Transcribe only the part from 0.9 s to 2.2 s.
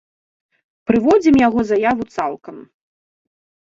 Прыводзім яго заяву